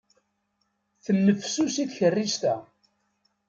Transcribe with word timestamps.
Tennefsusi 1.03 1.83
tkerrist-a. 1.89 2.55